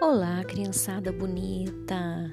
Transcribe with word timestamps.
Olá, 0.00 0.44
criançada 0.44 1.10
bonita! 1.10 2.32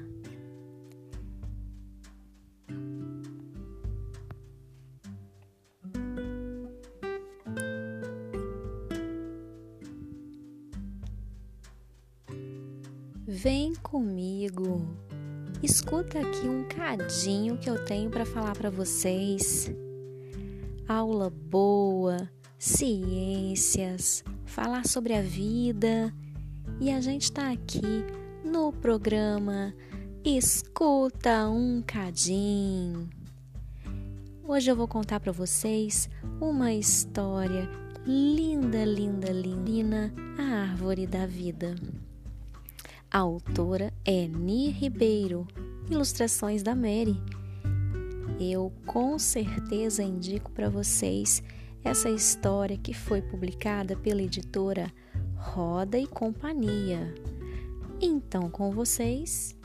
Vem 13.26 13.74
comigo, 13.82 14.86
escuta 15.60 16.20
aqui 16.20 16.46
um 16.46 16.62
cadinho 16.68 17.58
que 17.58 17.68
eu 17.68 17.84
tenho 17.84 18.08
para 18.08 18.24
falar 18.24 18.56
para 18.56 18.70
vocês. 18.70 19.68
Aula 20.86 21.28
boa, 21.28 22.30
ciências, 22.56 24.22
falar 24.44 24.86
sobre 24.86 25.14
a 25.14 25.20
vida 25.20 26.14
e 26.80 26.90
a 26.90 27.00
gente 27.00 27.22
está 27.22 27.50
aqui 27.50 28.04
no 28.44 28.72
programa 28.72 29.74
Escuta 30.24 31.48
um 31.48 31.82
Cadinho. 31.82 33.08
Hoje 34.44 34.70
eu 34.70 34.76
vou 34.76 34.86
contar 34.86 35.20
para 35.20 35.32
vocês 35.32 36.08
uma 36.40 36.72
história 36.72 37.68
linda, 38.04 38.84
linda, 38.84 39.32
linda, 39.32 40.12
a 40.38 40.70
árvore 40.70 41.06
da 41.06 41.26
vida. 41.26 41.74
A 43.10 43.18
autora 43.20 43.92
é 44.04 44.26
Ni 44.26 44.68
Ribeiro, 44.70 45.46
ilustrações 45.90 46.62
da 46.62 46.74
Mary. 46.74 47.16
Eu 48.38 48.70
com 48.84 49.18
certeza 49.18 50.02
indico 50.02 50.50
para 50.52 50.68
vocês 50.68 51.42
essa 51.82 52.10
história 52.10 52.76
que 52.76 52.92
foi 52.92 53.22
publicada 53.22 53.96
pela 53.96 54.22
editora 54.22 54.92
Roda 55.36 55.98
e 55.98 56.06
Companhia. 56.06 57.14
Então, 58.00 58.50
com 58.50 58.70
vocês, 58.70 59.56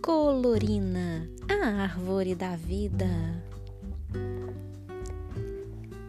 Colorina, 0.00 1.28
a 1.48 1.82
árvore 1.82 2.34
da 2.34 2.56
vida. 2.56 3.06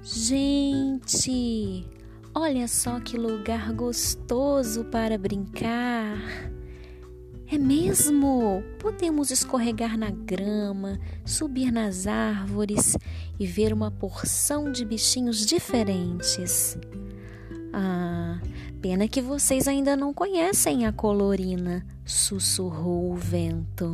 Gente, 0.02 1.88
olha 2.34 2.68
só 2.68 3.00
que 3.00 3.18
lugar 3.18 3.74
gostoso 3.74 4.86
para 4.86 5.18
brincar. 5.18 6.18
É 7.48 7.58
mesmo? 7.58 8.64
Podemos 8.80 9.30
escorregar 9.30 9.98
na 9.98 10.10
grama, 10.10 11.00
subir 11.24 11.72
nas 11.72 12.08
árvores 12.08 12.98
e 13.40 13.46
ver 13.46 13.72
uma 13.72 13.92
porção 13.92 14.72
de 14.72 14.84
bichinhos 14.84 15.46
diferentes. 15.46 16.78
Ah, 17.78 18.40
pena 18.82 19.06
que 19.06 19.22
vocês 19.22 19.68
ainda 19.68 19.98
não 19.98 20.14
conhecem 20.14 20.86
a 20.86 20.94
colorina, 20.94 21.86
sussurrou 22.06 23.12
o 23.12 23.16
vento. 23.16 23.94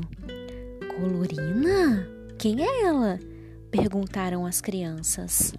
Colorina? 0.96 2.08
Quem 2.38 2.64
é 2.64 2.84
ela? 2.84 3.20
perguntaram 3.72 4.46
as 4.46 4.62
crianças. 4.62 5.56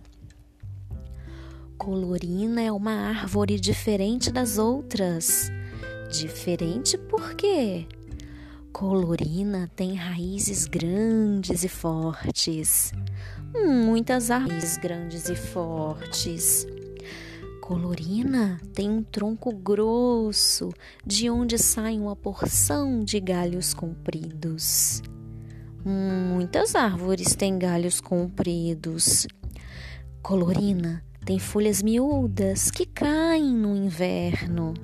Colorina 1.77 2.63
é 2.63 2.71
uma 2.71 2.93
árvore 2.93 3.59
diferente 3.59 4.31
das 4.31 4.57
outras. 4.57 5.51
Diferente 6.09 6.97
por 6.97 7.35
quê? 7.35 7.89
Colorina 8.73 9.69
tem 9.75 9.97
raízes 9.97 10.67
grandes 10.67 11.65
e 11.65 11.69
fortes. 11.69 12.93
Muitas 13.53 14.31
árvores 14.31 14.77
grandes 14.77 15.29
e 15.29 15.35
fortes. 15.35 16.69
Colorina 17.63 18.61
tem 18.75 18.91
um 18.91 19.05
tronco 19.05 19.55
grosso, 19.55 20.71
de 21.07 21.31
onde 21.31 21.57
sai 21.57 21.97
uma 21.97 22.17
porção 22.17 23.05
de 23.05 23.21
galhos 23.21 23.73
compridos. 23.73 25.01
Muitas 25.85 26.75
árvores 26.75 27.37
têm 27.37 27.57
galhos 27.57 28.01
compridos. 28.01 29.29
Colorina 30.21 31.05
tem 31.25 31.39
folhas 31.39 31.85
miúdas 31.85 32.69
que 32.69 32.85
caem 32.85 33.55
no 33.55 33.77
inverno. 33.77 34.75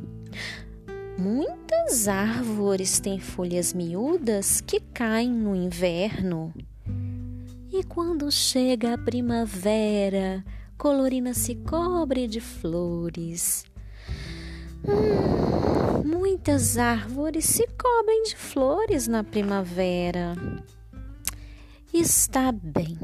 Muitas 1.19 2.07
árvores 2.07 3.01
têm 3.01 3.19
folhas 3.19 3.75
miúdas 3.75 4.61
que 4.61 4.79
caem 4.79 5.33
no 5.33 5.57
inverno. 5.57 6.55
E 7.73 7.83
quando 7.83 8.31
chega 8.31 8.95
a 8.95 8.99
primavera, 8.99 10.45
Colorina 10.79 11.35
se 11.35 11.57
cobre 11.57 12.29
de 12.29 12.41
flores. 12.41 13.65
Hum, 14.87 16.09
muitas 16.09 16.79
árvores 16.79 17.47
se 17.47 17.67
cobrem 17.67 18.23
de 18.23 18.37
flores 18.37 19.09
na 19.09 19.25
primavera. 19.25 20.37
Está 21.93 22.53
bem. 22.53 22.97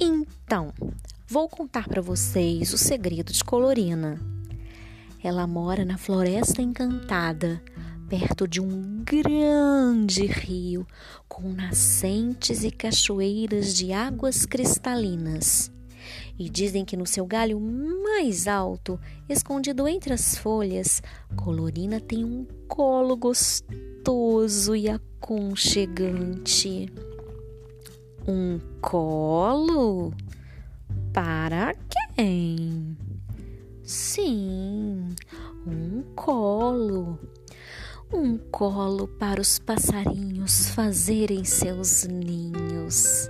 Então, 0.00 0.72
vou 1.28 1.50
contar 1.50 1.86
para 1.86 2.00
vocês 2.00 2.72
o 2.72 2.78
segredo 2.78 3.30
de 3.30 3.44
Colorina. 3.44 4.18
Ela 5.22 5.46
mora 5.46 5.84
na 5.84 5.98
Floresta 5.98 6.62
Encantada, 6.62 7.62
perto 8.08 8.48
de 8.48 8.58
um 8.58 9.04
grande 9.04 10.24
rio 10.24 10.86
com 11.28 11.52
nascentes 11.52 12.64
e 12.64 12.70
cachoeiras 12.70 13.74
de 13.74 13.92
águas 13.92 14.46
cristalinas. 14.46 15.70
E 16.38 16.48
dizem 16.48 16.84
que 16.84 16.96
no 16.96 17.06
seu 17.06 17.26
galho 17.26 17.60
mais 17.60 18.48
alto, 18.48 18.98
escondido 19.28 19.86
entre 19.86 20.12
as 20.12 20.36
folhas, 20.36 21.02
Colorina 21.36 22.00
tem 22.00 22.24
um 22.24 22.46
colo 22.66 23.16
gostoso 23.16 24.74
e 24.74 24.88
aconchegante. 24.88 26.88
Um 28.26 28.58
colo? 28.80 30.12
Para 31.12 31.74
quem? 32.16 32.96
Sim, 33.82 35.08
um 35.66 36.02
colo. 36.14 37.18
Um 38.12 38.36
colo 38.36 39.06
para 39.06 39.40
os 39.40 39.58
passarinhos 39.58 40.70
fazerem 40.70 41.44
seus 41.44 42.04
ninhos 42.04 43.28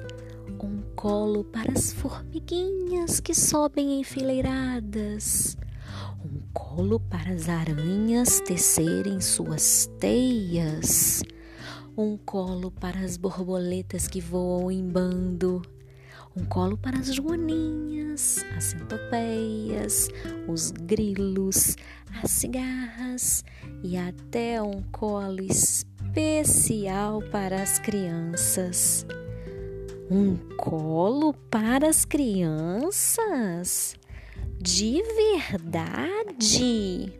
colo 1.01 1.43
para 1.43 1.73
as 1.73 1.95
formiguinhas 1.95 3.21
que 3.21 3.35
sobem 3.35 4.01
enfileiradas, 4.01 5.57
um 6.23 6.43
colo 6.53 7.01
para 7.01 7.33
as 7.33 7.49
aranhas 7.49 8.39
tecerem 8.41 9.19
suas 9.19 9.91
teias, 9.99 11.23
um 11.97 12.19
colo 12.19 12.71
para 12.71 13.01
as 13.01 13.17
borboletas 13.17 14.07
que 14.07 14.21
voam 14.21 14.71
em 14.71 14.87
bando, 14.87 15.63
um 16.37 16.45
colo 16.45 16.77
para 16.77 16.99
as 16.99 17.15
joaninhas, 17.15 18.45
as 18.55 18.65
centopeias, 18.65 20.11
os 20.47 20.71
grilos, 20.71 21.77
as 22.23 22.31
cigarras 22.31 23.43
e 23.83 23.97
até 23.97 24.61
um 24.61 24.83
colo 24.93 25.41
especial 25.41 27.23
para 27.33 27.63
as 27.63 27.79
crianças. 27.79 29.07
Um 30.13 30.37
colo 30.57 31.33
para 31.33 31.89
as 31.89 32.05
crianças? 32.05 33.95
De 34.59 35.01
verdade? 35.49 37.13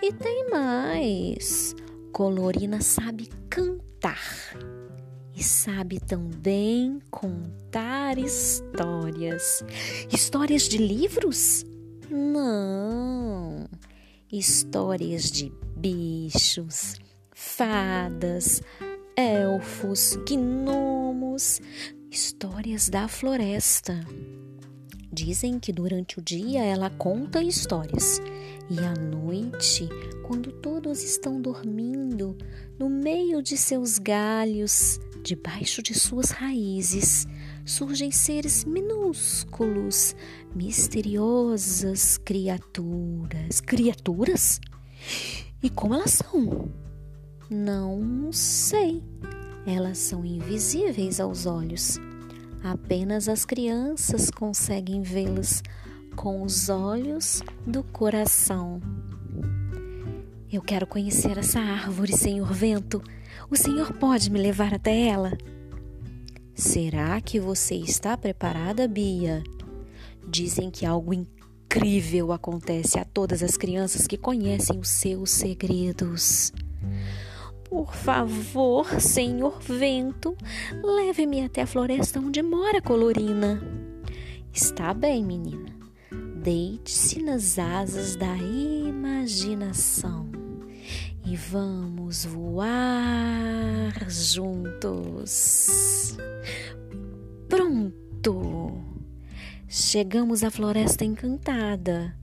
E 0.00 0.12
tem 0.12 0.48
mais. 0.48 1.74
Colorina 2.12 2.80
sabe 2.80 3.28
cantar 3.50 4.56
e 5.34 5.42
sabe 5.42 5.98
também 5.98 7.00
contar 7.10 8.16
histórias. 8.16 9.64
Histórias 10.08 10.68
de 10.68 10.78
livros? 10.78 11.64
Não. 12.08 13.66
Histórias 14.30 15.32
de 15.32 15.52
bichos, 15.76 16.94
fadas, 17.32 18.62
elfos, 19.16 20.16
gnomos, 20.28 21.60
Histórias 22.14 22.88
da 22.88 23.08
Floresta. 23.08 24.06
Dizem 25.12 25.58
que 25.58 25.72
durante 25.72 26.20
o 26.20 26.22
dia 26.22 26.62
ela 26.62 26.88
conta 26.88 27.42
histórias 27.42 28.22
e 28.70 28.78
à 28.78 28.94
noite, 28.94 29.88
quando 30.24 30.52
todos 30.52 31.02
estão 31.02 31.42
dormindo, 31.42 32.38
no 32.78 32.88
meio 32.88 33.42
de 33.42 33.56
seus 33.56 33.98
galhos, 33.98 35.00
debaixo 35.24 35.82
de 35.82 35.92
suas 35.92 36.30
raízes, 36.30 37.26
surgem 37.66 38.12
seres 38.12 38.64
minúsculos, 38.64 40.14
misteriosas 40.54 42.16
criaturas. 42.18 43.60
Criaturas? 43.60 44.60
E 45.60 45.68
como 45.68 45.94
elas 45.94 46.12
são? 46.12 46.72
Não 47.50 48.30
sei. 48.32 49.02
Elas 49.66 49.98
são 49.98 50.24
invisíveis 50.24 51.20
aos 51.20 51.46
olhos. 51.46 51.98
Apenas 52.62 53.28
as 53.28 53.44
crianças 53.44 54.30
conseguem 54.30 55.02
vê-las 55.02 55.62
com 56.16 56.42
os 56.42 56.68
olhos 56.68 57.42
do 57.66 57.82
coração. 57.82 58.80
Eu 60.52 60.62
quero 60.62 60.86
conhecer 60.86 61.36
essa 61.38 61.58
árvore, 61.58 62.12
Senhor 62.12 62.52
Vento. 62.52 63.02
O 63.50 63.56
Senhor 63.56 63.92
pode 63.94 64.30
me 64.30 64.38
levar 64.38 64.72
até 64.72 65.08
ela? 65.08 65.32
Será 66.54 67.20
que 67.20 67.40
você 67.40 67.74
está 67.74 68.16
preparada, 68.16 68.86
Bia? 68.86 69.42
Dizem 70.28 70.70
que 70.70 70.86
algo 70.86 71.12
incrível 71.12 72.32
acontece 72.32 72.98
a 72.98 73.04
todas 73.04 73.42
as 73.42 73.56
crianças 73.56 74.06
que 74.06 74.16
conhecem 74.16 74.78
os 74.78 74.88
seus 74.88 75.30
segredos. 75.30 76.52
Por 77.74 77.92
favor, 77.92 78.86
Senhor 79.00 79.60
Vento, 79.60 80.36
leve-me 80.80 81.44
até 81.44 81.62
a 81.62 81.66
floresta 81.66 82.20
onde 82.20 82.40
mora 82.40 82.80
Colorina. 82.80 83.60
Está 84.52 84.94
bem, 84.94 85.24
menina. 85.24 85.76
Deite-se 86.36 87.20
nas 87.20 87.58
asas 87.58 88.14
da 88.14 88.36
imaginação 88.36 90.30
e 91.26 91.34
vamos 91.34 92.24
voar 92.24 94.08
juntos. 94.08 96.16
Pronto! 97.48 98.80
Chegamos 99.66 100.44
à 100.44 100.50
Floresta 100.52 101.04
Encantada. 101.04 102.16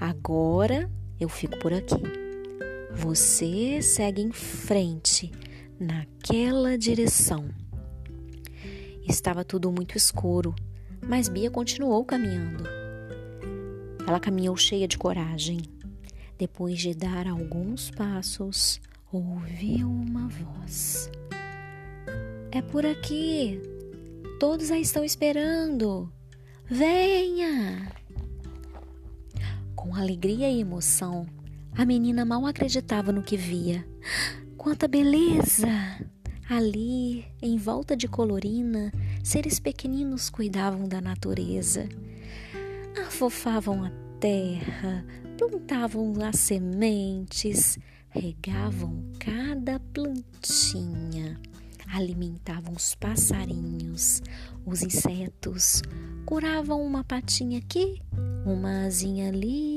Agora 0.00 0.90
eu 1.20 1.28
fico 1.28 1.58
por 1.58 1.74
aqui. 1.74 2.23
Você 2.96 3.82
segue 3.82 4.22
em 4.22 4.32
frente, 4.32 5.30
naquela 5.78 6.78
direção. 6.78 7.48
Estava 9.06 9.44
tudo 9.44 9.70
muito 9.70 9.96
escuro, 9.96 10.54
mas 11.06 11.28
Bia 11.28 11.50
continuou 11.50 12.04
caminhando. 12.04 12.64
Ela 14.06 14.20
caminhou 14.20 14.56
cheia 14.56 14.88
de 14.88 14.96
coragem. 14.96 15.60
Depois 16.38 16.78
de 16.78 16.94
dar 16.94 17.26
alguns 17.26 17.90
passos, 17.90 18.80
ouviu 19.12 19.88
uma 19.88 20.28
voz. 20.28 21.10
É 22.50 22.62
por 22.62 22.86
aqui. 22.86 23.60
Todos 24.38 24.70
a 24.70 24.78
estão 24.78 25.04
esperando. 25.04 26.10
Venha! 26.66 27.92
Com 29.74 29.94
alegria 29.94 30.48
e 30.48 30.60
emoção, 30.60 31.26
a 31.76 31.84
menina 31.84 32.24
mal 32.24 32.46
acreditava 32.46 33.12
no 33.12 33.22
que 33.22 33.36
via. 33.36 33.86
Quanta 34.56 34.86
beleza! 34.86 35.68
Ali, 36.48 37.24
em 37.40 37.56
volta 37.56 37.96
de 37.96 38.06
Colorina, 38.06 38.92
seres 39.22 39.58
pequeninos 39.58 40.28
cuidavam 40.28 40.86
da 40.86 41.00
natureza. 41.00 41.88
Afofavam 43.06 43.82
a 43.82 43.90
terra, 44.20 45.04
plantavam 45.38 46.12
as 46.22 46.38
sementes, 46.38 47.78
regavam 48.10 49.02
cada 49.18 49.80
plantinha, 49.80 51.40
alimentavam 51.92 52.74
os 52.74 52.94
passarinhos, 52.94 54.22
os 54.64 54.82
insetos, 54.82 55.82
curavam 56.24 56.82
uma 56.82 57.02
patinha 57.02 57.58
aqui, 57.58 58.00
uma 58.46 58.84
asinha 58.86 59.28
ali. 59.28 59.73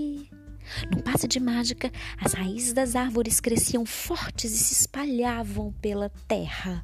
Num 0.91 1.01
passe 1.01 1.27
de 1.27 1.39
mágica, 1.39 1.91
as 2.23 2.33
raízes 2.33 2.73
das 2.73 2.95
árvores 2.95 3.39
cresciam 3.39 3.85
fortes 3.85 4.51
e 4.51 4.57
se 4.57 4.73
espalhavam 4.73 5.73
pela 5.81 6.09
terra. 6.27 6.83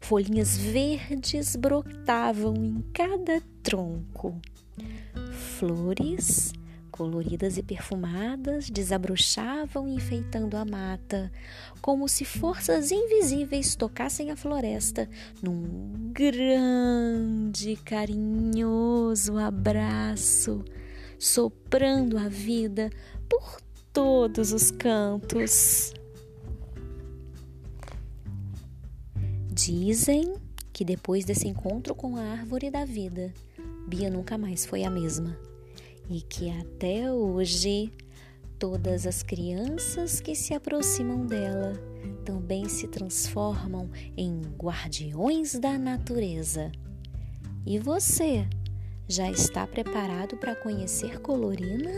Folhinhas 0.00 0.56
verdes 0.56 1.56
brotavam 1.56 2.54
em 2.54 2.84
cada 2.92 3.40
tronco. 3.62 4.40
Flores 5.58 6.52
coloridas 6.96 7.58
e 7.58 7.62
perfumadas 7.62 8.70
desabrochavam 8.70 9.86
enfeitando 9.86 10.56
a 10.56 10.64
mata, 10.64 11.30
como 11.82 12.08
se 12.08 12.24
forças 12.24 12.90
invisíveis 12.90 13.76
tocassem 13.76 14.30
a 14.30 14.36
floresta 14.36 15.08
num 15.42 16.10
grande, 16.12 17.76
carinhoso 17.84 19.36
abraço, 19.36 20.64
soprando 21.18 22.18
a 22.18 22.28
vida 22.28 22.90
por 23.28 23.60
todos 23.92 24.52
os 24.52 24.70
cantos. 24.70 25.92
Dizem 29.52 30.34
que 30.72 30.84
depois 30.84 31.24
desse 31.24 31.48
encontro 31.48 31.94
com 31.94 32.16
a 32.16 32.22
árvore 32.22 32.70
da 32.70 32.84
vida, 32.84 33.32
Bia 33.88 34.10
nunca 34.10 34.36
mais 34.36 34.66
foi 34.66 34.84
a 34.84 34.90
mesma 34.90 35.38
e 36.08 36.20
que 36.20 36.50
até 36.50 37.10
hoje 37.10 37.92
todas 38.58 39.06
as 39.06 39.22
crianças 39.22 40.20
que 40.20 40.34
se 40.34 40.54
aproximam 40.54 41.26
dela 41.26 41.72
também 42.24 42.68
se 42.68 42.88
transformam 42.88 43.90
em 44.16 44.40
guardiões 44.56 45.58
da 45.58 45.78
natureza. 45.78 46.70
E 47.64 47.78
você, 47.78 48.46
já 49.08 49.30
está 49.30 49.66
preparado 49.66 50.36
para 50.36 50.56
conhecer 50.56 51.20
Colorina? 51.20 51.90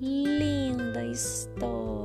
Linda 0.00 1.04
história! 1.04 1.98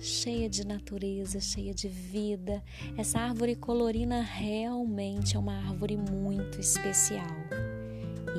cheia 0.00 0.48
de 0.48 0.66
natureza, 0.66 1.40
cheia 1.40 1.74
de 1.74 1.88
vida. 1.88 2.62
Essa 2.96 3.18
árvore 3.18 3.54
colorina 3.56 4.22
realmente 4.22 5.36
é 5.36 5.38
uma 5.38 5.54
árvore 5.54 5.96
muito 5.96 6.60
especial. 6.60 7.26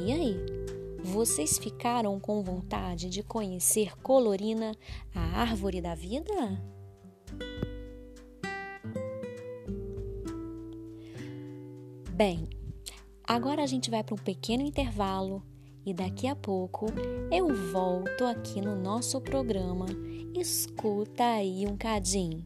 E 0.06 0.12
aí, 0.12 0.38
vocês 1.04 1.58
ficaram 1.58 2.20
com 2.20 2.42
vontade 2.42 3.10
de 3.10 3.24
conhecer 3.24 3.98
Colorina, 4.02 4.76
a 5.14 5.42
árvore 5.42 5.82
da 5.82 5.96
vida? 5.96 6.34
Bem, 12.20 12.50
agora 13.24 13.64
a 13.64 13.66
gente 13.66 13.90
vai 13.90 14.04
para 14.04 14.14
um 14.14 14.18
pequeno 14.18 14.62
intervalo 14.62 15.42
e 15.86 15.94
daqui 15.94 16.28
a 16.28 16.36
pouco 16.36 16.88
eu 17.32 17.56
volto 17.72 18.26
aqui 18.26 18.60
no 18.60 18.76
nosso 18.76 19.22
programa 19.22 19.86
Escuta 20.36 21.24
aí 21.24 21.66
um 21.66 21.78
cadinho. 21.78 22.46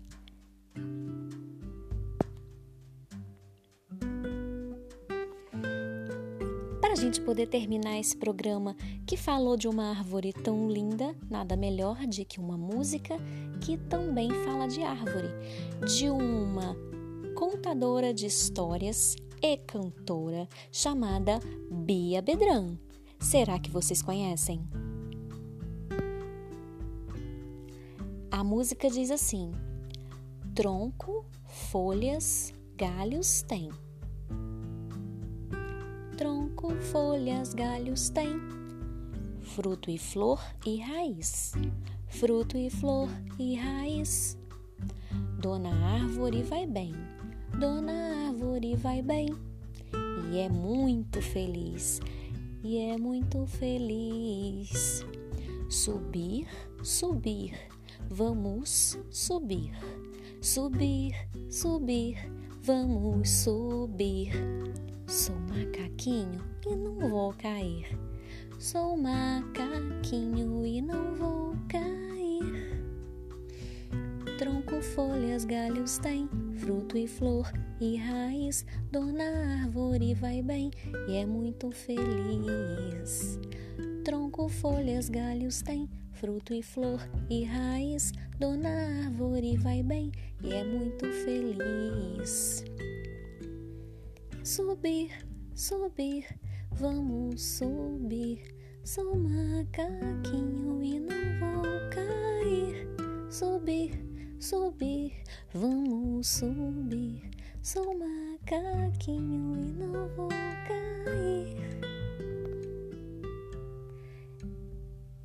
Para 6.79 6.91
a 6.93 6.95
gente 6.95 7.19
poder 7.21 7.47
terminar 7.47 7.99
esse 7.99 8.15
programa 8.15 8.75
que 9.07 9.17
falou 9.17 9.57
de 9.57 9.67
uma 9.67 9.89
árvore 9.89 10.31
tão 10.33 10.69
linda, 10.69 11.15
nada 11.27 11.55
melhor 11.55 12.05
de 12.05 12.23
que 12.23 12.39
uma 12.39 12.59
música 12.59 13.17
que 13.59 13.75
também 13.75 14.29
fala 14.45 14.67
de 14.67 14.83
árvore, 14.83 15.29
de 15.87 16.11
uma 16.11 16.77
contadora 17.33 18.13
de 18.13 18.27
histórias 18.27 19.15
e 19.43 19.57
cantora 19.57 20.47
chamada 20.71 21.37
Bia 21.69 22.21
Bedran. 22.21 22.77
Será 23.19 23.59
que 23.59 23.69
vocês 23.69 24.01
conhecem? 24.01 24.65
A 28.31 28.41
música 28.41 28.89
diz 28.89 29.11
assim: 29.11 29.51
tronco, 30.55 31.25
folhas, 31.45 32.53
galhos 32.77 33.41
tem. 33.41 33.69
Tronco, 36.17 36.73
folhas, 36.75 37.53
galhos 37.53 38.09
tem. 38.09 38.39
Fruto 39.41 39.91
e 39.91 39.97
flor 39.97 40.39
e 40.65 40.79
raiz. 40.79 41.51
Fruto 42.07 42.57
e 42.57 42.69
flor 42.69 43.09
e 43.37 43.55
raiz. 43.55 44.37
Dona 45.37 45.73
Árvore 45.95 46.43
vai 46.43 46.65
bem. 46.65 46.93
Dona 47.63 48.27
Árvore 48.27 48.75
vai 48.75 49.01
bem. 49.01 49.29
E 50.29 50.39
é 50.39 50.49
muito 50.49 51.21
feliz. 51.21 52.01
E 52.61 52.77
é 52.77 52.97
muito 52.97 53.45
feliz. 53.47 55.05
Subir, 55.69 56.45
subir 56.83 57.53
vamos 58.09 58.99
subir, 59.09 59.71
subir, 60.41 61.15
subir, 61.49 62.17
vamos 62.61 63.29
subir. 63.29 64.33
Sou 65.07 65.37
macaquinho 65.37 66.43
e 66.69 66.75
não 66.75 67.09
vou 67.09 67.33
cair. 67.33 67.97
Sou 68.59 68.97
macaquinho 68.97 70.65
e 70.65 70.81
não 70.81 71.15
vou 71.15 71.55
cair. 71.69 72.72
Tronco, 74.37 74.81
folhas, 74.81 75.45
galhos 75.45 75.99
tem, 75.99 76.27
fruto 76.57 76.97
e 76.97 77.07
flor 77.07 77.51
e 77.79 77.97
raiz. 77.97 78.65
Dona 78.91 79.61
árvore 79.61 80.15
vai 80.15 80.41
bem 80.41 80.71
e 81.07 81.15
é 81.15 81.25
muito 81.25 81.71
feliz. 81.71 83.39
Tronco, 84.03 84.49
folhas, 84.49 85.07
galhos 85.07 85.61
tem, 85.61 85.87
fruto 86.13 86.53
e 86.53 86.63
flor 86.63 86.99
e 87.29 87.43
raiz. 87.43 88.11
Dona 88.39 88.69
árvore 89.05 89.55
vai 89.57 89.83
bem 89.83 90.11
e 90.43 90.51
é 90.51 90.63
muito 90.63 91.05
feliz. 91.23 92.65
Subir, 94.43 95.11
subir, 95.55 96.25
vamos 96.71 97.41
subir. 97.41 98.41
Sou 98.83 99.15
macaquinho 99.15 100.83
e 100.83 100.99
não 100.99 101.39
vou 101.39 101.89
cair. 101.89 102.87
Subir, 103.29 104.12
subir, 104.43 105.13
vamos 105.53 106.27
subir. 106.27 107.31
Sou 107.61 107.97
macaquinho 107.97 109.55
e 109.57 109.71
não 109.71 110.09
vou 110.09 110.27
cair. 110.27 111.55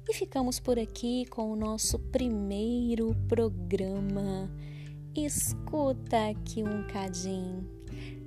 E 0.09 0.15
ficamos 0.15 0.61
por 0.61 0.79
aqui 0.79 1.27
com 1.27 1.53
o 1.53 1.57
nosso 1.57 1.99
primeiro 1.99 3.13
programa. 3.27 4.49
Escuta 5.17 6.29
aqui 6.29 6.63
um 6.63 6.87
cadinho. 6.87 7.69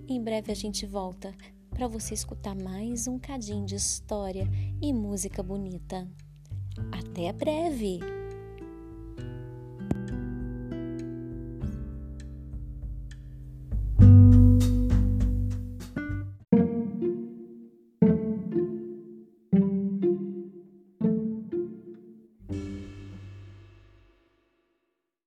Em 0.10 0.22
breve 0.22 0.52
a 0.52 0.56
gente 0.56 0.86
volta 0.86 1.34
para 1.70 1.88
você 1.88 2.14
escutar 2.14 2.54
mais 2.54 3.08
um 3.08 3.18
cadinho 3.18 3.66
de 3.66 3.76
história 3.76 4.46
e 4.82 4.92
música 4.92 5.42
bonita. 5.42 6.06
Até 6.92 7.32
breve! 7.32 8.21